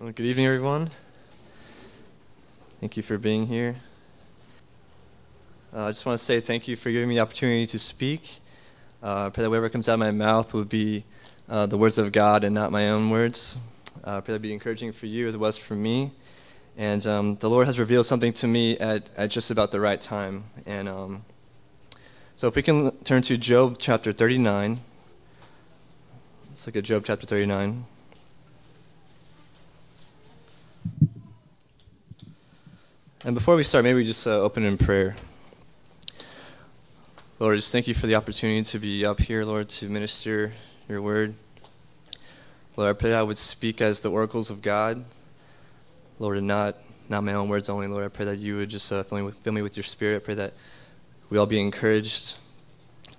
[0.00, 0.88] Well, good evening, everyone.
[2.80, 3.76] Thank you for being here.
[5.74, 8.38] Uh, I just want to say thank you for giving me the opportunity to speak.
[9.02, 11.04] Uh, I pray that whatever comes out of my mouth would be
[11.50, 13.58] uh, the words of God and not my own words.
[14.02, 16.12] Uh, I pray that be encouraging for you as it was for me.
[16.78, 20.00] And um, the Lord has revealed something to me at, at just about the right
[20.00, 20.44] time.
[20.64, 21.24] And um,
[22.36, 24.80] so if we can turn to Job chapter 39.
[26.48, 27.84] Let's look at Job chapter 39.
[33.22, 35.14] And before we start, maybe we just uh, open in prayer.
[37.38, 40.54] Lord, just thank you for the opportunity to be up here, Lord, to minister
[40.88, 41.34] your word.
[42.78, 45.04] Lord, I pray I would speak as the oracles of God,
[46.18, 46.78] Lord, and not,
[47.10, 48.06] not my own words only, Lord.
[48.06, 50.16] I pray that you would just uh, fill, me with, fill me with your spirit.
[50.16, 50.54] I pray that
[51.28, 52.36] we all be encouraged.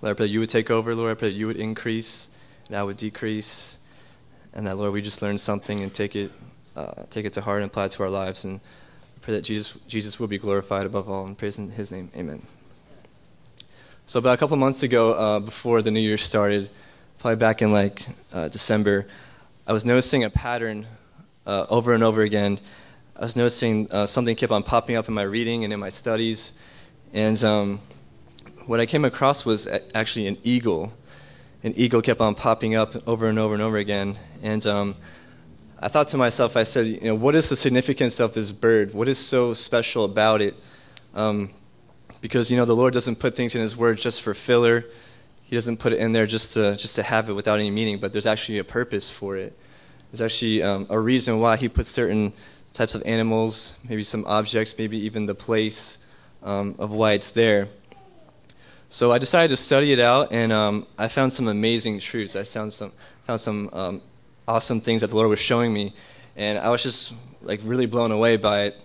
[0.00, 1.12] Lord, I pray that you would take over, Lord.
[1.12, 2.28] I pray that you would increase
[2.66, 3.78] and I would decrease.
[4.52, 6.32] And that, Lord, we just learn something and take it,
[6.74, 8.42] uh, take it to heart and apply it to our lives.
[8.42, 8.58] And
[9.22, 11.24] pray that Jesus, Jesus will be glorified above all.
[11.24, 12.10] And praise in his name.
[12.16, 12.44] Amen.
[14.06, 16.68] So about a couple months ago, uh, before the new year started,
[17.20, 19.06] probably back in like uh, December,
[19.64, 20.88] I was noticing a pattern
[21.46, 22.58] uh, over and over again.
[23.14, 25.88] I was noticing uh, something kept on popping up in my reading and in my
[25.88, 26.54] studies.
[27.12, 27.80] And um,
[28.66, 30.92] what I came across was actually an eagle.
[31.62, 34.18] An eagle kept on popping up over and over and over again.
[34.42, 34.96] And um,
[35.84, 38.94] I thought to myself, I said, you know, what is the significance of this bird?
[38.94, 40.54] What is so special about it?
[41.12, 41.50] Um,
[42.20, 44.84] because you know the Lord doesn't put things in His Word just for filler.
[45.42, 47.98] He doesn't put it in there just to just to have it without any meaning.
[47.98, 49.58] But there's actually a purpose for it.
[50.12, 52.32] There's actually um, a reason why He puts certain
[52.72, 55.98] types of animals, maybe some objects, maybe even the place
[56.44, 57.66] um, of why it's there.
[58.88, 62.36] So I decided to study it out, and um, I found some amazing truths.
[62.36, 62.92] I found some
[63.26, 64.02] found some um,
[64.52, 65.94] awesome things that the Lord was showing me,
[66.36, 68.76] and I was just like really blown away by it.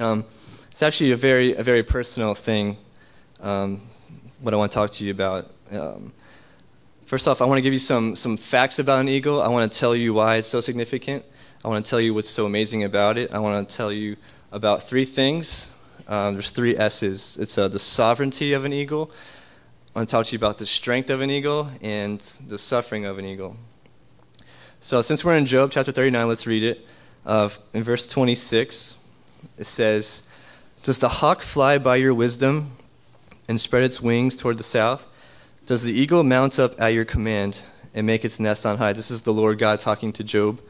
[0.00, 0.24] Um,
[0.70, 2.78] it's actually a very a very personal thing.
[3.40, 3.82] Um,
[4.40, 5.50] what I want to talk to you about.
[5.70, 6.12] Um,
[7.04, 9.42] first off, I want to give you some some facts about an eagle.
[9.42, 11.26] I want to tell you why it's so significant.
[11.62, 13.32] I want to tell you what's so amazing about it.
[13.32, 14.16] I want to tell you
[14.50, 15.74] about three things.
[16.08, 17.36] Um, there's three S's.
[17.38, 19.10] It's uh, the sovereignty of an eagle.
[19.94, 22.18] I want to talk to you about the strength of an eagle and
[22.48, 23.56] the suffering of an eagle.
[24.80, 26.86] So, since we're in Job chapter 39, let's read it.
[27.24, 28.96] Uh, in verse 26,
[29.58, 30.24] it says,
[30.82, 32.72] Does the hawk fly by your wisdom
[33.48, 35.06] and spread its wings toward the south?
[35.64, 37.62] Does the eagle mount up at your command
[37.94, 38.92] and make its nest on high?
[38.92, 40.60] This is the Lord God talking to Job.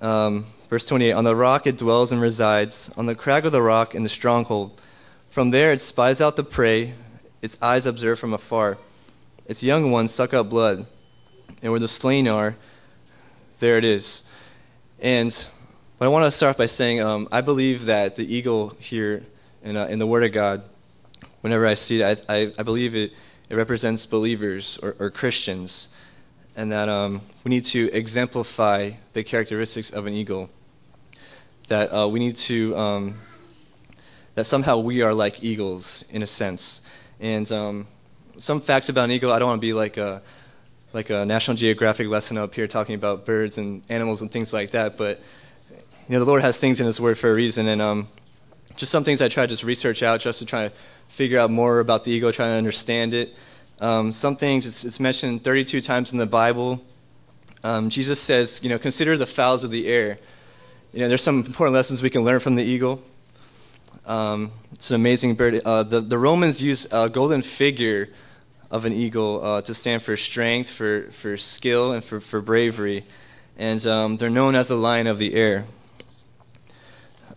[0.00, 3.62] Um, verse 28 On the rock it dwells and resides, on the crag of the
[3.62, 4.80] rock in the stronghold.
[5.30, 6.94] From there it spies out the prey,
[7.42, 8.78] its eyes observe from afar.
[9.46, 10.86] Its young ones suck up blood,
[11.62, 12.56] and where the slain are,
[13.60, 14.24] there it is.
[15.00, 15.46] And
[15.98, 19.22] but I want to start by saying um, I believe that the eagle here
[19.62, 20.62] in, uh, in the Word of God,
[21.42, 23.12] whenever I see it, I, I, I believe it,
[23.50, 25.90] it represents believers or, or Christians,
[26.56, 30.48] and that um, we need to exemplify the characteristics of an eagle.
[31.68, 33.20] That uh, we need to, um,
[34.36, 36.80] that somehow we are like eagles in a sense.
[37.20, 37.86] And um,
[38.38, 40.22] some facts about an eagle, I don't want to be like a
[40.92, 44.72] like a National Geographic lesson up here talking about birds and animals and things like
[44.72, 44.96] that.
[44.96, 45.20] But
[45.70, 48.08] you know, the Lord has things in His Word for a reason, and um,
[48.76, 50.74] just some things I try to just research out, just to try to
[51.08, 53.34] figure out more about the eagle, trying to understand it.
[53.80, 56.84] Um, some things it's, it's, mentioned 32 times in the Bible.
[57.62, 60.18] Um, Jesus says, you know, consider the fowls of the air.
[60.92, 63.02] You know, there's some important lessons we can learn from the eagle.
[64.04, 65.62] Um, it's an amazing bird.
[65.64, 68.08] Uh, the, the Romans use a golden figure
[68.70, 73.04] of an eagle uh, to stand for strength, for, for skill, and for, for bravery.
[73.58, 75.64] And um, they're known as the lion of the air.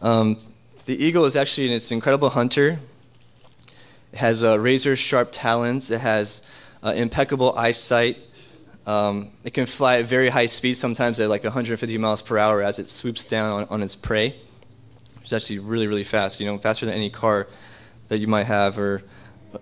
[0.02, 0.38] Um,
[0.86, 2.80] the eagle is actually an, it's incredible hunter.
[4.12, 5.90] It has uh, razor sharp talons.
[5.90, 6.44] It has
[6.84, 8.18] uh, impeccable eyesight.
[8.86, 12.62] Um, it can fly at very high speeds, sometimes at like 150 miles per hour
[12.62, 14.36] as it swoops down on, on its prey.
[15.22, 17.48] It's actually really, really fast, you know, faster than any car
[18.10, 19.02] that you might have or,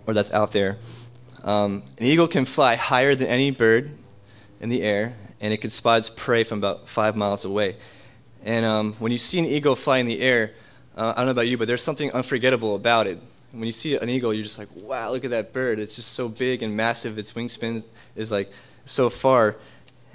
[0.07, 0.77] or that's out there.
[1.43, 3.91] Um, an eagle can fly higher than any bird
[4.59, 7.77] in the air, and it can spot its prey from about five miles away.
[8.43, 10.51] And um, when you see an eagle fly in the air,
[10.95, 13.19] uh, I don't know about you, but there's something unforgettable about it.
[13.51, 15.79] When you see an eagle, you're just like, wow, look at that bird.
[15.79, 17.17] It's just so big and massive.
[17.17, 17.85] Its wingspan
[18.15, 18.49] is like
[18.85, 19.57] so far.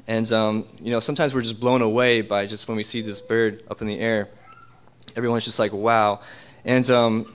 [0.06, 3.20] And, um, you know, sometimes we're just blown away by just when we see this
[3.20, 4.28] bird up in the air.
[5.16, 6.20] Everyone's just like, wow.
[6.64, 7.32] And um,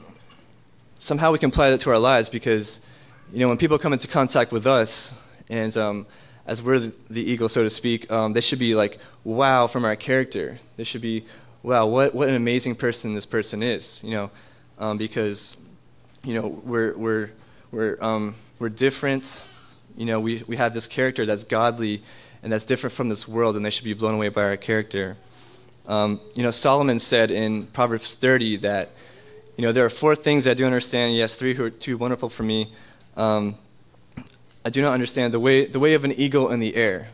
[0.98, 2.82] somehow we can apply that to our lives because
[3.32, 5.20] you know, when people come into contact with us,
[5.50, 6.06] and um,
[6.46, 9.96] as we're the, eagle, so to speak, um, they should be like, wow, from our
[9.96, 10.60] character.
[10.76, 11.26] They should be,
[11.64, 14.32] wow, what, what an amazing person this person is, you know,
[14.80, 15.56] um, because,
[16.24, 17.32] you know, we're, we're,
[17.72, 19.44] we're, um, we're different.
[19.96, 22.02] You know, we, we have this character that's godly
[22.44, 25.16] and that's different from this world, and they should be blown away by our character.
[25.88, 28.90] Um, you know, Solomon said in Proverbs 30 that,
[29.58, 31.16] you know, there are four things I do understand.
[31.16, 32.74] Yes, three who are too wonderful for me.
[33.18, 33.56] Um,
[34.64, 37.10] I do not understand the way, the way of an eagle in the air.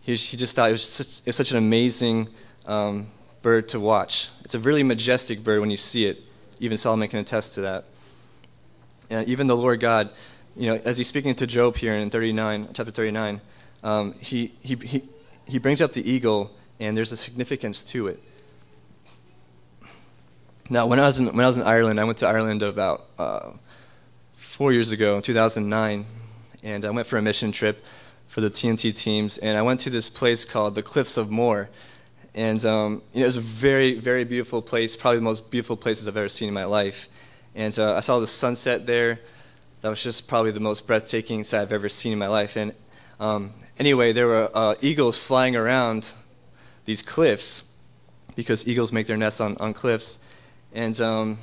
[0.00, 2.28] He, he just thought it was such, such an amazing
[2.66, 3.06] um,
[3.42, 4.28] bird to watch.
[4.44, 6.18] It's a really majestic bird when you see it.
[6.58, 7.84] Even Solomon can attest to that.
[9.08, 10.12] And even the Lord God,
[10.56, 13.40] you know, as he's speaking to Job here in 39, chapter 39,
[13.82, 15.02] um, he, he, he,
[15.46, 18.22] he brings up the eagle, and there's a significance to it.
[20.68, 23.06] Now, when I was in, when I was in Ireland, I went to Ireland about
[23.18, 23.52] uh,
[24.60, 26.04] four years ago, in 2009,
[26.64, 27.82] and I went for a mission trip
[28.28, 31.70] for the TNT teams, and I went to this place called the Cliffs of Moher.
[32.34, 35.78] And um, you know, it was a very, very beautiful place, probably the most beautiful
[35.78, 37.08] places I've ever seen in my life.
[37.54, 39.20] And uh, I saw the sunset there.
[39.80, 42.56] That was just probably the most breathtaking sight I've ever seen in my life.
[42.56, 42.74] And
[43.18, 46.12] um, anyway, there were uh, eagles flying around
[46.84, 47.62] these cliffs
[48.36, 50.18] because eagles make their nests on, on cliffs.
[50.74, 51.38] And um,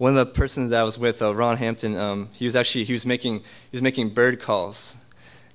[0.00, 2.84] one of the persons that I was with, uh, Ron Hampton, um, he was actually
[2.84, 4.96] he was making he was making bird calls.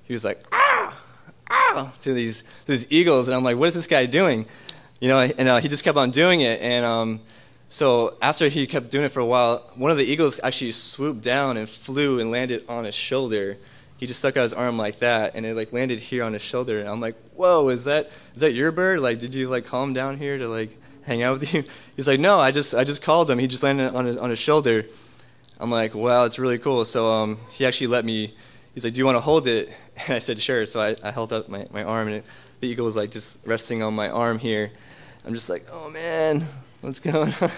[0.04, 0.96] He was like ah
[1.50, 4.46] ah to these to these eagles, and I'm like, what is this guy doing?
[5.00, 6.60] You know, and uh, he just kept on doing it.
[6.60, 7.20] And um,
[7.68, 11.22] so after he kept doing it for a while, one of the eagles actually swooped
[11.22, 13.58] down and flew and landed on his shoulder
[13.96, 16.42] he just stuck out his arm like that, and it like landed here on his
[16.42, 16.80] shoulder.
[16.80, 19.00] And I'm like, "Whoa, is that is that your bird?
[19.00, 21.64] Like, did you like calm down here to like hang out with you?"
[21.96, 23.38] He's like, "No, I just I just called him.
[23.38, 24.84] He just landed on his on his shoulder."
[25.58, 28.34] I'm like, "Wow, it's really cool." So um, he actually let me.
[28.74, 29.70] He's like, "Do you want to hold it?"
[30.06, 32.24] And I said, "Sure." So I, I held up my, my arm, and it,
[32.60, 34.70] the eagle was like just resting on my arm here.
[35.24, 36.46] I'm just like, "Oh man,
[36.82, 37.50] what's going on?"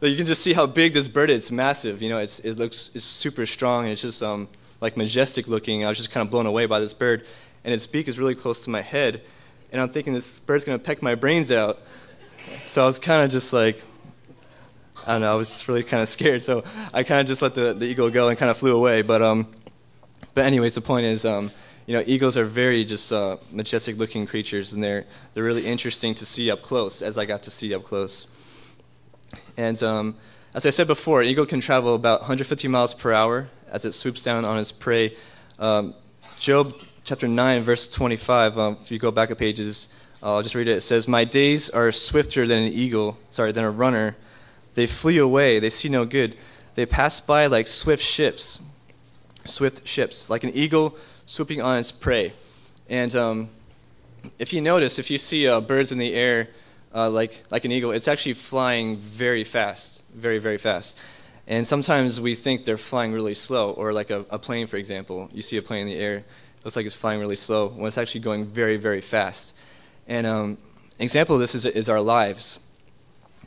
[0.02, 1.38] you can just see how big this bird is.
[1.38, 2.02] It's massive.
[2.02, 4.48] You know, it's, it looks it's super strong, and it's just um
[4.80, 5.84] like majestic looking.
[5.84, 7.26] I was just kind of blown away by this bird,
[7.64, 9.22] and its beak is really close to my head,
[9.72, 11.80] and I'm thinking this bird's gonna peck my brains out.
[12.66, 13.82] So I was kind of just like,
[15.06, 16.42] I don't know, I was just really kind of scared.
[16.42, 19.02] So I kind of just let the, the eagle go and kind of flew away.
[19.02, 19.54] But um,
[20.34, 21.50] but anyways, the point is, um,
[21.86, 26.14] you know, eagles are very just uh, majestic looking creatures, and they're they're really interesting
[26.16, 28.26] to see up close, as I got to see up close.
[29.56, 30.16] And um,
[30.54, 33.92] as I said before, an eagle can travel about 150 miles per hour as it
[33.92, 35.16] swoops down on its prey.
[35.58, 35.94] Um,
[36.38, 36.74] Job
[37.04, 39.88] chapter 9, verse 25, um, if you go back a pages,
[40.22, 40.78] I'll just read it.
[40.78, 44.16] It says, My days are swifter than an eagle, sorry, than a runner.
[44.74, 46.36] They flee away, they see no good.
[46.74, 48.60] They pass by like swift ships,
[49.44, 52.32] swift ships, like an eagle swooping on its prey.
[52.88, 53.48] And um,
[54.38, 56.48] if you notice, if you see uh, birds in the air,
[56.94, 60.96] uh, like, like an eagle, it's actually flying very fast, very, very fast.
[61.46, 65.28] And sometimes we think they're flying really slow, or like a, a plane, for example.
[65.32, 66.24] You see a plane in the air, it
[66.64, 69.54] looks like it's flying really slow when it's actually going very, very fast.
[70.08, 70.58] And um,
[70.98, 72.58] an example of this is, is our lives.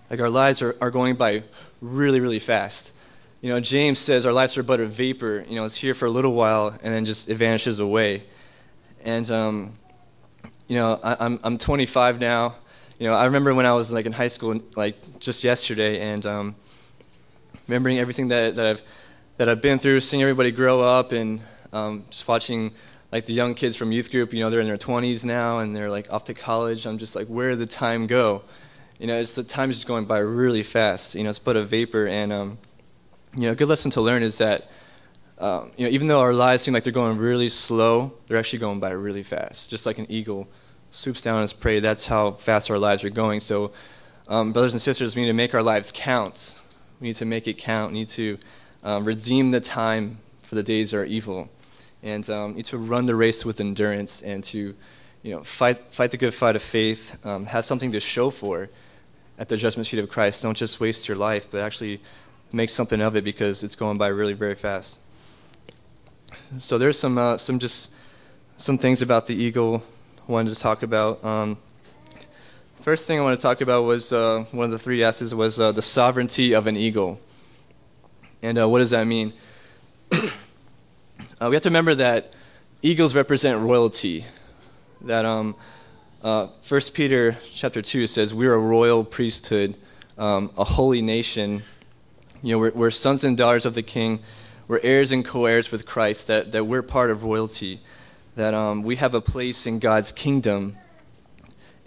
[0.09, 1.43] Like our lives are, are going by
[1.81, 2.93] really, really fast.
[3.41, 5.43] You know, James says our lives are but a vapor.
[5.49, 8.23] You know, it's here for a little while and then just it vanishes away.
[9.03, 9.73] And um,
[10.67, 12.55] you know, I, I'm I'm 25 now.
[12.99, 16.23] You know, I remember when I was like in high school, like just yesterday, and
[16.27, 16.55] um,
[17.67, 18.83] remembering everything that, that I've
[19.37, 21.41] that I've been through, seeing everybody grow up, and
[21.73, 22.71] um, just watching
[23.11, 24.33] like the young kids from youth group.
[24.33, 26.85] You know, they're in their 20s now, and they're like off to college.
[26.85, 28.43] I'm just like, where did the time go?
[28.99, 31.15] You know, it's the time's just going by really fast.
[31.15, 32.57] You know, it's but a vapor, and um,
[33.35, 34.69] you know, a good lesson to learn is that.
[35.39, 38.59] Um, you know, even though our lives seem like they're going really slow, they're actually
[38.59, 39.71] going by really fast.
[39.71, 40.47] Just like an eagle
[40.91, 43.39] swoops down on its prey, that's how fast our lives are going.
[43.39, 43.71] So,
[44.27, 46.61] um, brothers and sisters, we need to make our lives count.
[46.99, 47.91] We need to make it count.
[47.91, 48.37] We need to
[48.83, 51.49] um, redeem the time, for the days are evil.
[52.03, 54.75] And um, to run the race with endurance and to
[55.23, 58.69] you know, fight, fight the good fight of faith, um, have something to show for
[59.37, 60.41] at the judgment seat of Christ.
[60.41, 62.01] Don't just waste your life, but actually
[62.51, 64.97] make something of it because it's going by really very fast.
[66.59, 67.91] So there's some, uh, some just
[68.57, 69.83] some things about the eagle
[70.27, 71.23] I wanted to talk about.
[71.23, 71.57] Um,
[72.81, 75.59] First thing I want to talk about was uh, one of the three S's was
[75.59, 77.19] uh, the sovereignty of an eagle.
[78.41, 79.33] And uh, what does that mean?
[81.41, 82.35] Uh, we have to remember that
[82.83, 84.23] eagles represent royalty.
[85.01, 85.55] That um,
[86.21, 89.75] uh, 1 Peter chapter 2 says, We're a royal priesthood,
[90.19, 91.63] um, a holy nation.
[92.43, 94.19] You know, we're, we're, sons and daughters of the king.
[94.67, 97.79] We're heirs and co heirs with Christ, that, that we're part of royalty.
[98.35, 100.77] that um, we have a place in God's kingdom.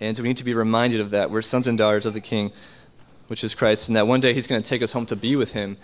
[0.00, 1.30] And so we need to be reminded of that.
[1.30, 2.50] We're sons and daughters of the King,
[3.28, 5.37] which is Christ, and that one day He's going to take us home to be
[5.37, 5.76] with Him,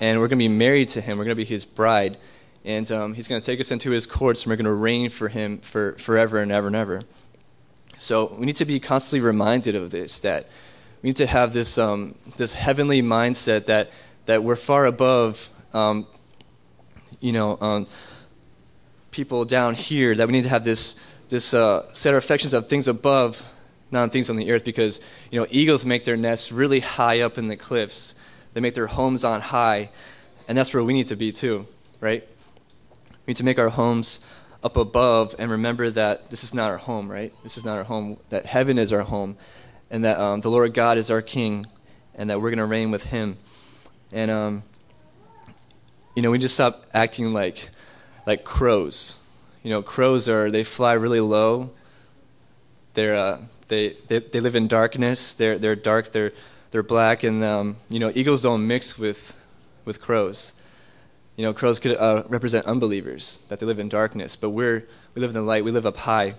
[0.00, 1.18] and we're going to be married to Him.
[1.18, 2.16] We're going to be His bride,
[2.64, 5.10] and um, He's going to take us into His courts, and we're going to reign
[5.10, 7.02] for Him for forever and ever and ever.
[7.98, 10.20] So we need to be constantly reminded of this.
[10.20, 10.48] That
[11.02, 13.90] we need to have this um, this heavenly mindset that
[14.26, 16.06] that we're far above, um,
[17.20, 17.86] you know, um,
[19.10, 20.14] people down here.
[20.14, 20.98] That we need to have this
[21.28, 23.42] this uh, set our affections of things above,
[23.90, 24.64] not on things on the earth.
[24.64, 25.00] Because
[25.30, 28.14] you know, eagles make their nests really high up in the cliffs.
[28.54, 29.90] They make their homes on high,
[30.46, 31.66] and that's where we need to be too,
[32.00, 32.26] right?
[33.28, 34.24] We need to make our homes
[34.62, 37.30] up above and remember that this is not our home, right?
[37.42, 38.18] This is not our home.
[38.30, 39.36] That heaven is our home,
[39.90, 41.66] and that um, the Lord God is our King,
[42.14, 43.36] and that we're going to reign with Him.
[44.14, 44.62] And um,
[46.16, 47.68] you know, we just stop acting like
[48.26, 49.16] like crows.
[49.62, 51.72] You know, crows are they fly really low.
[52.94, 55.34] They're uh, they, they they live in darkness.
[55.34, 56.12] They're they're dark.
[56.12, 56.32] They're
[56.70, 59.36] they're black, and um, you know, eagles don't mix with
[59.84, 60.54] with crows.
[61.38, 65.20] You know, crows could uh, represent unbelievers that they live in darkness, but we're we
[65.20, 65.64] live in the light.
[65.64, 66.34] We live up high,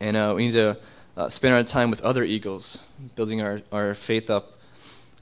[0.00, 0.76] and uh, we need to
[1.16, 2.80] uh, spend our time with other eagles,
[3.14, 4.58] building our, our faith up,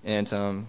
[0.03, 0.67] and um,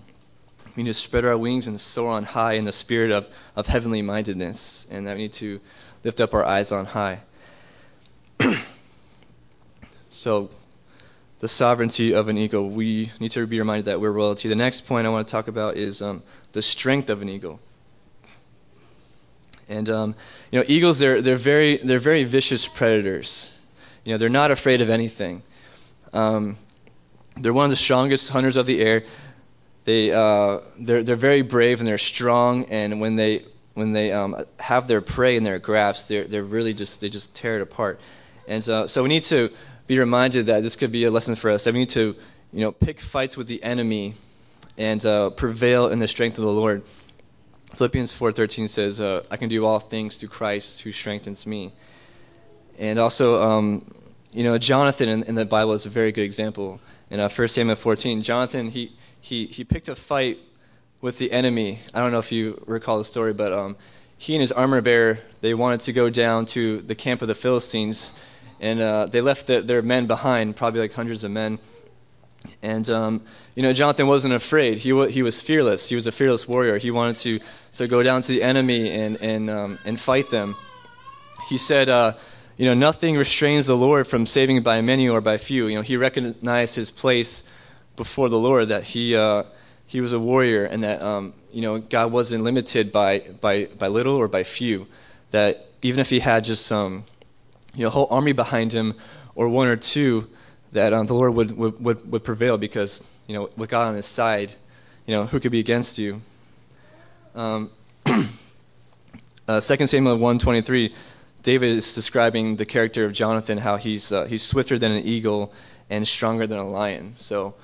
[0.75, 3.67] we need to spread our wings and soar on high in the spirit of, of
[3.67, 5.61] heavenly mindedness, and that we need to
[6.03, 7.21] lift up our eyes on high.
[10.09, 10.49] so,
[11.39, 14.49] the sovereignty of an eagle, we need to be reminded that we're royalty.
[14.49, 17.61] The next point I want to talk about is um, the strength of an eagle.
[19.71, 20.15] And um,
[20.51, 23.51] you know, eagles they're they're very they're very vicious predators.
[24.03, 25.43] You know, they're not afraid of anything.
[26.11, 26.57] Um,
[27.37, 29.03] they're one of the strongest hunters of the air.
[29.85, 32.65] They uh, they're they're very brave and they're strong.
[32.65, 36.73] And when they when they um, have their prey in their grasp, they're they're really
[36.73, 38.01] just they just tear it apart.
[38.49, 39.49] And so so we need to
[39.87, 41.63] be reminded that this could be a lesson for us.
[41.63, 42.13] That we need to
[42.51, 44.15] you know pick fights with the enemy
[44.77, 46.83] and uh, prevail in the strength of the Lord.
[47.75, 51.71] Philippians 4:13 says, uh, "I can do all things through Christ who strengthens me."
[52.77, 53.85] And also, um,
[54.33, 56.79] you know, Jonathan in, in, the Bible is a very good example.
[57.09, 60.39] In uh, 1 Samuel 14, Jonathan he he he picked a fight
[61.01, 61.79] with the enemy.
[61.93, 63.75] I don't know if you recall the story, but um,
[64.17, 67.35] he and his armor bearer they wanted to go down to the camp of the
[67.35, 68.13] Philistines,
[68.59, 71.59] and uh, they left the, their men behind, probably like hundreds of men
[72.61, 73.21] and um,
[73.55, 74.77] you know, Jonathan wasn't afraid.
[74.79, 75.87] He w- he was fearless.
[75.87, 76.77] He was a fearless warrior.
[76.77, 77.39] He wanted to
[77.75, 80.55] to go down to the enemy and and um, and fight them.
[81.47, 82.13] He said, uh,
[82.57, 85.67] you know, nothing restrains the Lord from saving by many or by few.
[85.67, 87.43] You know, he recognized his place
[87.95, 89.43] before the Lord that he uh,
[89.87, 93.87] he was a warrior and that um, you know God wasn't limited by by by
[93.87, 94.87] little or by few.
[95.31, 97.05] That even if he had just some
[97.73, 98.95] you know whole army behind him
[99.35, 100.27] or one or two
[100.71, 103.95] that um, the Lord would, would, would, would, prevail because, you know, with God on
[103.95, 104.53] his side,
[105.05, 106.21] you know, who could be against you?
[107.35, 107.71] Um,
[108.05, 110.93] uh, 2 Samuel 1.23,
[111.43, 115.53] David is describing the character of Jonathan, how he's, uh, he's swifter than an eagle
[115.89, 117.13] and stronger than a lion.
[117.15, 117.55] So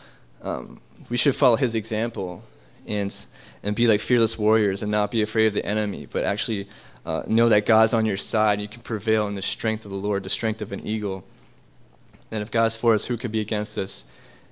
[0.41, 2.43] um, we should follow his example
[2.87, 3.13] and,
[3.63, 6.67] and be like fearless warriors and not be afraid of the enemy, but actually
[7.05, 8.59] uh, know that God's on your side.
[8.61, 11.23] You can prevail in the strength of the Lord, the strength of an eagle.
[12.31, 14.05] And if God's for us, who could be against us?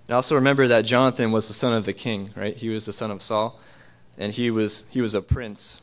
[0.08, 2.56] And also remember that Jonathan was the son of the king, right?
[2.56, 3.60] He was the son of Saul,
[4.18, 5.82] and he was he was a prince.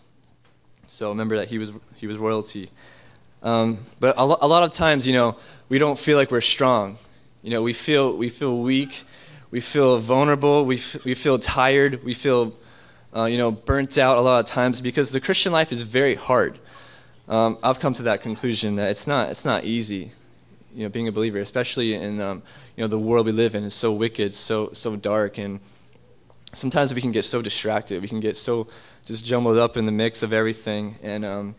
[0.88, 2.70] So remember that he was he was royalty.
[3.42, 5.36] Um, but a, lo- a lot of times, you know,
[5.68, 6.96] we don't feel like we're strong.
[7.42, 9.02] You know, we feel we feel weak,
[9.50, 12.54] we feel vulnerable, we f- we feel tired, we feel
[13.14, 16.14] uh, you know burnt out a lot of times because the Christian life is very
[16.14, 16.58] hard.
[17.28, 20.12] Um, I've come to that conclusion that it's not it's not easy
[20.74, 22.42] you know, being a believer, especially in um,
[22.76, 25.60] you know the world we live in is so wicked, so so dark, and
[26.54, 28.02] sometimes we can get so distracted.
[28.02, 28.68] We can get so
[29.04, 31.54] just jumbled up in the mix of everything, and um,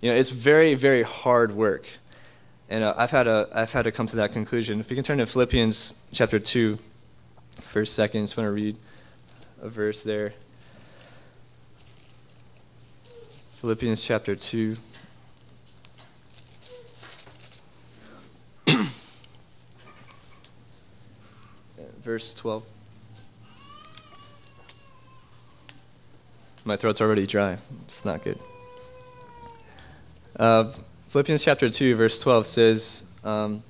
[0.00, 1.86] you know it's very very hard work.
[2.68, 4.80] And uh, I've had a I've had to come to that conclusion.
[4.80, 6.78] If you can turn to Philippians chapter two,
[7.62, 8.76] for a second, just want to read
[9.62, 10.34] a verse there.
[13.60, 14.76] Philippians chapter two.
[22.02, 22.77] verse 12.
[26.68, 27.56] My throat's already dry.
[27.84, 28.38] It's not good.
[30.36, 30.70] Uh,
[31.08, 33.62] Philippians chapter 2, verse 12 says, um,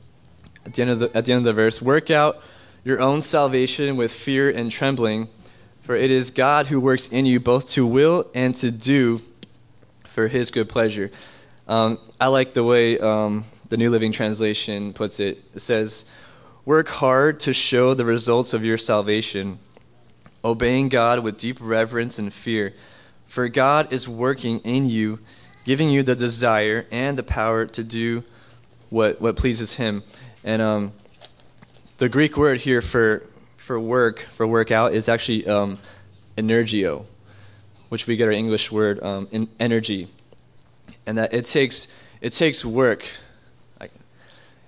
[0.67, 2.43] at, the end of the, at the end of the verse, Work out
[2.83, 5.28] your own salvation with fear and trembling,
[5.83, 9.21] for it is God who works in you both to will and to do
[10.09, 11.12] for his good pleasure.
[11.69, 15.38] Um, I like the way um, the New Living Translation puts it.
[15.55, 16.05] It says,
[16.64, 19.61] Work hard to show the results of your salvation,
[20.49, 22.75] obeying God with deep reverence and fear,
[23.26, 25.19] for God is working in you,
[25.64, 28.25] giving you the desire and the power to do
[28.90, 30.02] what, what pleases Him.
[30.43, 30.93] And um,
[31.99, 33.26] the Greek word here for,
[33.59, 35.78] for work, for workout, is actually um,
[36.37, 37.05] energio,
[37.90, 40.09] which we get our English word um, in energy.
[41.07, 41.88] And that it takes,
[42.21, 43.05] it takes work.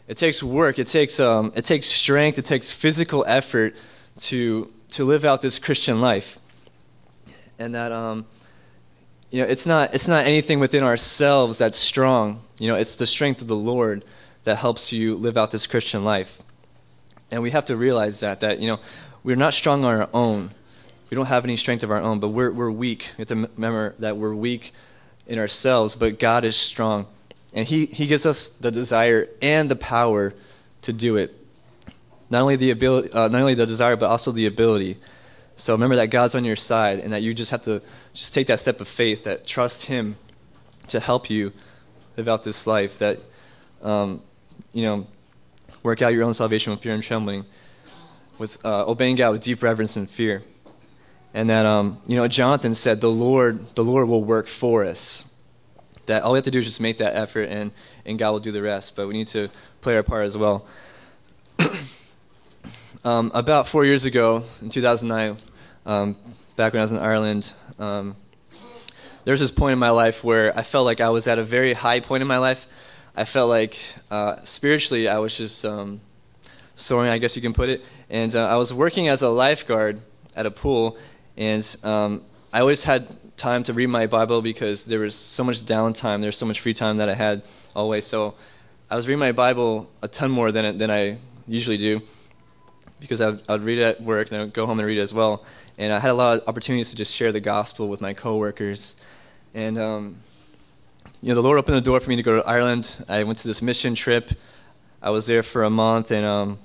[0.06, 0.80] It takes work.
[0.80, 2.36] It takes, um, it takes strength.
[2.36, 3.76] It takes physical effort
[4.18, 6.38] to, to live out this Christian life.
[7.58, 8.26] And that, um,
[9.30, 12.40] you know, it's not, it's not anything within ourselves that's strong.
[12.58, 14.04] You know, it's the strength of the Lord
[14.44, 16.40] that helps you live out this Christian life.
[17.30, 18.80] And we have to realize that, that, you know,
[19.22, 20.50] we're not strong on our own.
[21.10, 23.12] We don't have any strength of our own, but we're, we're weak.
[23.16, 24.72] We have to remember that we're weak
[25.26, 27.06] in ourselves, but God is strong.
[27.52, 30.34] And he, he gives us the desire and the power
[30.82, 31.36] to do it.
[32.30, 34.98] Not only the ability, uh, not only the desire, but also the ability.
[35.56, 37.82] So remember that God's on your side, and that you just have to
[38.14, 40.16] just take that step of faith, that trust Him
[40.88, 41.52] to help you
[42.16, 42.98] live out this life.
[42.98, 43.18] That
[43.82, 44.22] um,
[44.72, 45.06] you know,
[45.82, 47.44] work out your own salvation with fear and trembling,
[48.38, 50.42] with uh, obeying God with deep reverence and fear.
[51.34, 55.30] And that um, you know, Jonathan said, "The Lord, the Lord will work for us."
[56.10, 57.70] that all we have to do is just make that effort and,
[58.04, 58.96] and God will do the rest.
[58.96, 59.48] But we need to
[59.80, 60.66] play our part as well.
[63.04, 65.36] Um, about four years ago, in 2009,
[65.86, 66.16] um,
[66.56, 68.14] back when I was in Ireland, um,
[69.24, 71.42] there was this point in my life where I felt like I was at a
[71.42, 72.66] very high point in my life.
[73.16, 73.78] I felt like
[74.10, 76.02] uh, spiritually I was just um,
[76.76, 77.82] soaring, I guess you can put it.
[78.10, 80.02] And uh, I was working as a lifeguard
[80.36, 80.98] at a pool,
[81.38, 85.62] and um, I always had time to read my Bible because there was so much
[85.62, 86.20] downtime.
[86.20, 87.42] there was so much free time that I had
[87.74, 88.04] always.
[88.04, 88.34] So
[88.90, 91.16] I was reading my Bible a ton more than than I
[91.48, 92.02] usually do
[93.00, 94.86] because I would, I would read it at work and I would go home and
[94.86, 95.44] read it as well.
[95.78, 98.96] And I had a lot of opportunities to just share the gospel with my coworkers.
[99.54, 100.16] And um,
[101.22, 102.94] you know, the Lord opened the door for me to go to Ireland.
[103.08, 104.30] I went to this mission trip.
[105.02, 106.58] I was there for a month, and um,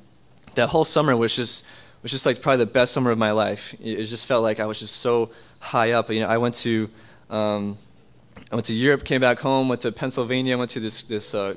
[0.56, 1.66] that whole summer was just
[2.04, 3.74] was just like probably the best summer of my life.
[3.82, 6.10] It just felt like I was just so high up.
[6.10, 6.90] You know, I went to
[7.30, 7.78] um,
[8.52, 11.56] I went to Europe, came back home, went to Pennsylvania, went to this this uh,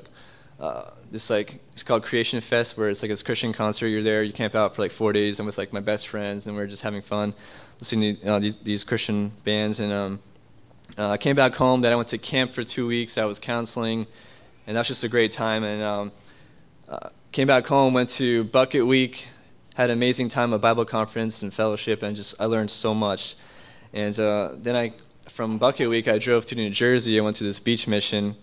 [0.61, 3.89] uh, this like it's called Creation Fest, where it's like this Christian concert.
[3.89, 5.39] You're there, you camp out for like four days.
[5.39, 7.33] I'm with like my best friends, and we're just having fun,
[7.79, 9.79] listening to uh, these these Christian bands.
[9.79, 10.21] And um,
[10.99, 11.81] uh, I came back home.
[11.81, 13.19] Then I went to camp for two weeks.
[13.19, 14.07] I was counseling,
[14.67, 15.63] and that's just a great time.
[15.63, 16.13] And um,
[16.89, 19.29] uh, came back home, went to Bucket Week,
[19.75, 23.37] had an amazing time at Bible conference and fellowship, and just I learned so much.
[23.93, 24.93] And then I,
[25.29, 27.17] from Bucket Week, I drove to New Jersey.
[27.19, 28.35] I went to this beach mission.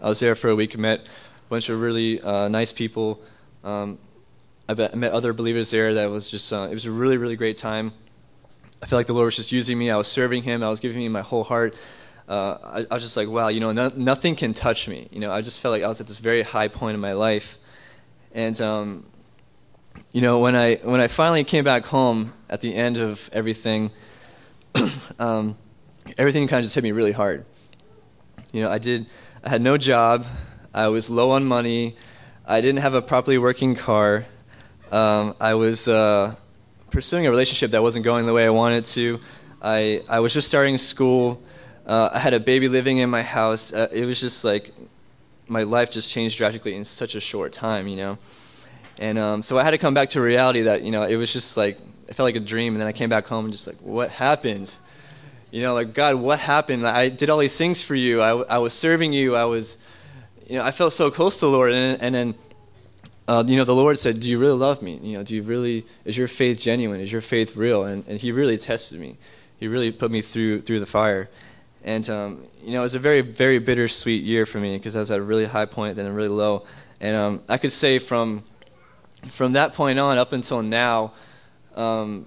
[0.00, 0.76] I was there for a week.
[0.76, 1.06] Met
[1.48, 3.20] bunch of really uh, nice people.
[3.62, 3.98] Um,
[4.68, 5.94] I met other believers there.
[5.94, 7.92] That was just uh, it was a really really great time.
[8.82, 9.90] I felt like the Lord was just using me.
[9.90, 10.62] I was serving Him.
[10.62, 11.74] I was giving Him my whole heart.
[12.28, 15.08] Uh, I, I, was just like, wow, you know, no, nothing can touch me.
[15.10, 17.12] You know, I just felt like I was at this very high point in my
[17.12, 17.58] life.
[18.32, 19.06] And um,
[20.12, 23.90] you know, when I when I finally came back home at the end of everything,
[25.18, 25.56] um,
[26.18, 27.44] everything kind of just hit me really hard.
[28.52, 29.06] You know, I did,
[29.42, 30.26] I had no job,
[30.74, 31.96] I was low on money,
[32.44, 34.26] I didn't have a properly working car,
[34.92, 36.34] um, I was uh,
[36.90, 39.20] pursuing a relationship that wasn't going the way I wanted to.
[39.62, 41.42] I, I was just starting school.
[41.86, 43.72] Uh, I had a baby living in my house.
[43.72, 44.72] Uh, it was just like
[45.48, 48.18] my life just changed drastically in such a short time, you know.
[48.98, 51.32] And um, so I had to come back to reality that you know it was
[51.32, 52.74] just like it felt like a dream.
[52.74, 54.76] And then I came back home and just like, what happened?
[55.50, 56.86] You know, like, God, what happened?
[56.86, 58.20] I did all these things for you.
[58.20, 59.36] I, I was serving you.
[59.36, 59.78] I was,
[60.48, 61.72] you know, I felt so close to the Lord.
[61.72, 62.34] And, and then,
[63.26, 64.98] uh, you know, the Lord said, do you really love me?
[65.02, 67.00] You know, do you really, is your faith genuine?
[67.00, 67.84] Is your faith real?
[67.84, 69.16] And, and he really tested me.
[69.58, 71.30] He really put me through, through the fire.
[71.82, 75.00] And, um, you know, it was a very, very bittersweet year for me because I
[75.00, 76.66] was at a really high point, then a really low.
[77.00, 78.44] And um, I could say from,
[79.30, 81.12] from that point on up until now,
[81.76, 82.26] um,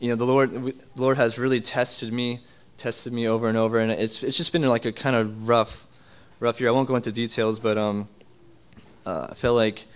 [0.00, 2.40] you know, the Lord, the Lord has really tested me,
[2.76, 5.86] tested me over and over, and it's it's just been like a kind of rough,
[6.44, 6.68] rough year.
[6.68, 8.08] I won't go into details, but um,
[9.06, 9.86] uh, I felt like,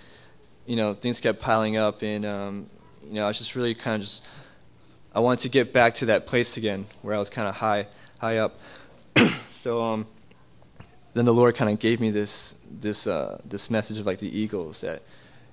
[0.66, 2.70] you know, things kept piling up, and um,
[3.06, 4.24] you know, I was just really kind of just,
[5.14, 7.86] I wanted to get back to that place again where I was kind of high,
[8.18, 8.58] high up.
[9.56, 10.06] so um,
[11.14, 14.38] then the Lord kind of gave me this this uh, this message of like the
[14.38, 15.02] eagles that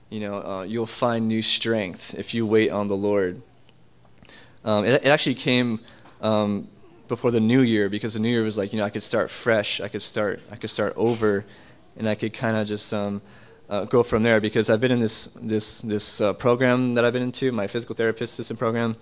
[0.10, 3.42] you know, uh, you'll find new strength if you wait on the Lord.
[4.64, 5.80] Um, it, it, actually came
[6.22, 6.68] um,
[7.08, 9.30] before the new year because the new year was like you know I could start
[9.30, 11.46] fresh, I could start I could start over,
[11.98, 13.22] and I could kind of just um,
[13.70, 17.14] uh, go from there because I've been in this this this uh, program that I've
[17.14, 18.96] been into, my physical therapist assistant program,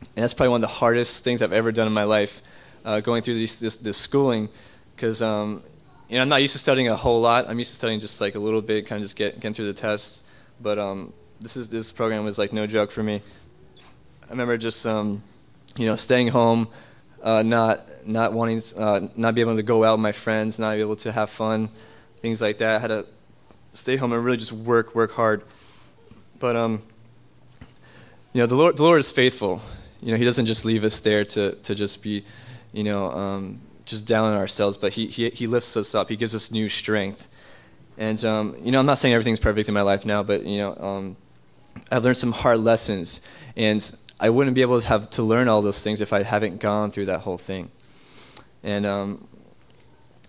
[0.00, 2.42] and that's probably one of the hardest things I've ever done in my life,
[2.84, 4.48] uh, going through this this, this schooling,
[4.94, 5.62] because um,
[6.08, 7.48] you know I'm not used to studying a whole lot.
[7.48, 9.66] I'm used to studying just like a little bit, kind of just get, getting through
[9.66, 10.22] the tests,
[10.60, 13.22] but um, this is this program was like no joke for me.
[14.26, 15.22] I remember just um,
[15.76, 16.68] you know staying home,
[17.22, 20.74] uh, not not wanting uh, not be able to go out with my friends, not
[20.74, 21.68] be able to have fun,
[22.20, 22.76] things like that.
[22.76, 23.06] I had to
[23.72, 25.42] stay home and really just work, work hard.
[26.38, 26.82] But um,
[28.32, 29.60] you know, the Lord, the Lord is faithful.
[30.00, 32.24] You know, He doesn't just leave us there to to just be,
[32.72, 36.08] you know, um, just down on ourselves, but he, he He lifts us up.
[36.08, 37.28] He gives us new strength.
[37.98, 40.58] And um, you know, I'm not saying everything's perfect in my life now, but you
[40.58, 41.16] know, um,
[41.90, 43.20] I've learned some hard lessons,
[43.56, 43.80] and
[44.20, 46.90] I wouldn't be able to have to learn all those things if I haven't gone
[46.90, 47.70] through that whole thing.
[48.62, 49.28] And um,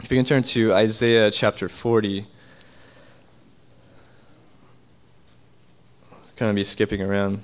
[0.01, 2.27] if you can turn to Isaiah chapter 40.
[6.35, 7.41] kind of be skipping around.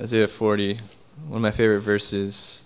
[0.00, 0.78] Isaiah 40,
[1.28, 2.64] one of my favorite verses.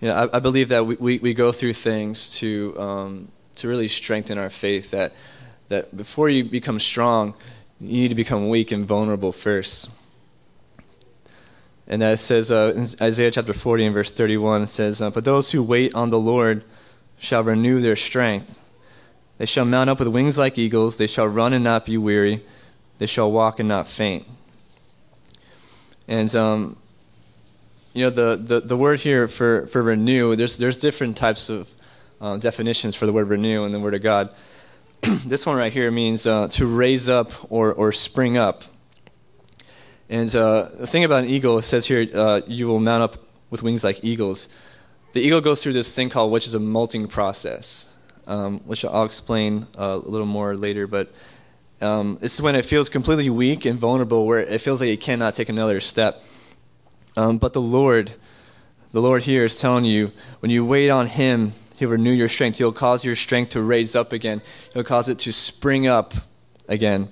[0.00, 3.68] You know, I, I believe that we, we, we, go through things to, um, to
[3.68, 5.12] really strengthen our faith, that,
[5.68, 7.34] that before you become strong,
[7.80, 9.90] you need to become weak and vulnerable first.
[11.86, 15.24] And that says uh, in Isaiah chapter 40 and verse 31, it says, uh, But
[15.24, 16.64] those who wait on the Lord
[17.18, 18.58] shall renew their strength.
[19.36, 20.96] They shall mount up with wings like eagles.
[20.96, 22.44] They shall run and not be weary.
[22.98, 24.26] They shall walk and not faint.
[26.08, 26.76] And, um,
[27.92, 31.70] you know, the, the, the word here for, for renew, there's, there's different types of
[32.20, 34.34] uh, definitions for the word renew in the Word of God.
[35.26, 38.64] this one right here means uh, to raise up or, or spring up.
[40.08, 43.16] And uh, the thing about an eagle, it says here, uh, you will mount up
[43.48, 44.48] with wings like eagles.
[45.12, 47.92] The eagle goes through this thing called, which is a molting process,
[48.26, 50.86] um, which I'll explain uh, a little more later.
[50.86, 51.12] But
[51.80, 55.00] um, this is when it feels completely weak and vulnerable, where it feels like it
[55.00, 56.22] cannot take another step.
[57.16, 58.12] Um, but the Lord,
[58.92, 62.58] the Lord here is telling you, when you wait on Him, He'll renew your strength.
[62.58, 64.42] He'll cause your strength to raise up again.
[64.74, 66.12] He'll cause it to spring up
[66.68, 67.08] again.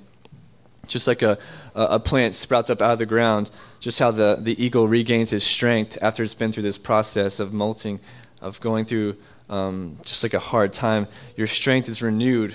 [0.87, 1.39] Just like a,
[1.75, 5.45] a plant sprouts up out of the ground, just how the, the eagle regains his
[5.45, 8.01] strength after it's been through this process of molting,
[8.41, 9.17] of going through
[9.49, 11.07] um, just like a hard time.
[11.37, 12.55] Your strength is renewed,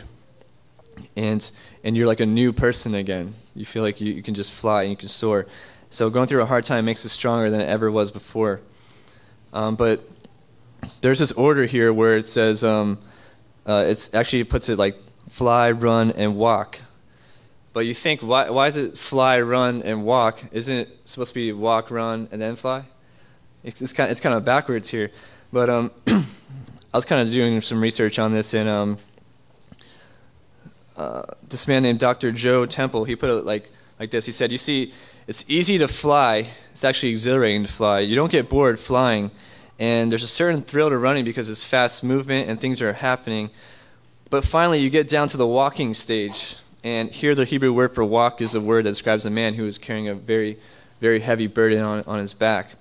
[1.16, 1.50] and,
[1.84, 3.34] and you're like a new person again.
[3.56, 5.48] You feel like you, you can just fly and you can soar.
[5.94, 8.62] So going through a hard time makes us stronger than it ever was before.
[9.54, 10.02] Um, but
[11.02, 12.98] there's this order here where it says, um,
[13.68, 14.98] uh, it's actually puts it like
[15.30, 16.80] fly, run, and walk.
[17.74, 20.44] But you think, why, why is it fly, run, and walk?
[20.52, 22.86] Isn't it supposed to be walk, run, and then fly?
[23.64, 25.12] It's, it's kind, of, it's kind of backwards here.
[25.52, 28.98] But um, I was kind of doing some research on this, and um,
[30.98, 32.32] uh, this man named Dr.
[32.32, 34.26] Joe Temple, he put it like, like this.
[34.26, 34.92] He said, You see,
[35.28, 38.02] it's easy to fly, it's actually exhilarating to fly.
[38.02, 39.32] You don't get bored flying,
[39.80, 43.50] and there's a certain thrill to running because it's fast movement and things are happening.
[44.30, 48.04] But finally, you get down to the walking stage and here, the Hebrew word for
[48.04, 50.60] walk is a word that describes a man who is carrying a very,
[51.00, 52.72] very heavy burden on, on his back.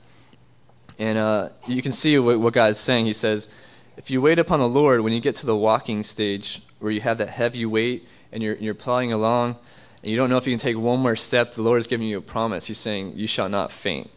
[0.99, 3.07] And uh, you can see what, what God is saying.
[3.07, 3.49] He says,
[3.97, 7.01] if you wait upon the Lord, when you get to the walking stage where you
[7.01, 9.57] have that heavy weight and you're, you're plodding along,
[10.03, 12.09] and you don't know if you can take one more step, the Lord is giving
[12.09, 12.67] you a promise.
[12.67, 14.11] He's saying, You shall not faint.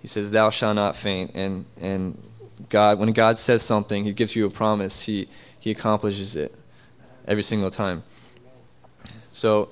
[0.00, 1.32] He says, Thou shalt not faint.
[1.34, 2.16] And, and
[2.68, 6.54] God, when God says something, He gives you a promise, He, he accomplishes it
[7.26, 8.04] every single time.
[9.32, 9.70] So,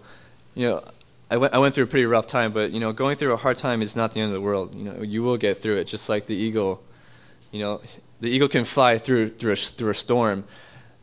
[0.55, 0.85] you know,
[1.31, 3.37] I went, I went through a pretty rough time, but, you know, going through a
[3.37, 4.74] hard time is not the end of the world.
[4.74, 6.83] You know, you will get through it, just like the eagle.
[7.53, 7.81] You know,
[8.20, 10.44] the eagle can fly through, through, a, through a storm.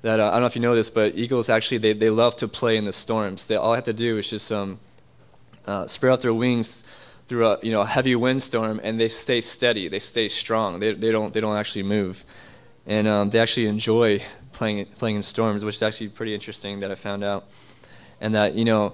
[0.06, 2.36] That, uh, I don't know if you know this, but eagles actually, they, they love
[2.36, 3.46] to play in the storms.
[3.46, 4.80] They, all have to do is just um,
[5.66, 6.84] uh, spread out their wings
[7.28, 9.88] through a you know a heavy windstorm, and they stay steady.
[9.88, 10.78] They stay strong.
[10.78, 12.24] They, they don't they don't actually move,
[12.86, 16.92] and um, they actually enjoy playing playing in storms, which is actually pretty interesting that
[16.92, 17.46] I found out
[18.22, 18.94] and that you know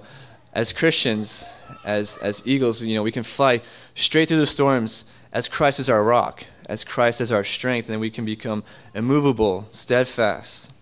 [0.52, 1.46] as christians
[1.84, 3.60] as as eagles you know we can fly
[3.94, 7.94] straight through the storms as christ is our rock as christ is our strength and
[7.94, 8.62] then we can become
[8.94, 10.72] immovable steadfast